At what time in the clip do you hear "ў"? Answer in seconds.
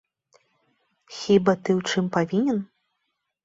1.79-1.85